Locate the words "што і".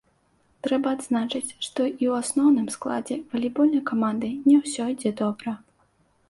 1.67-1.93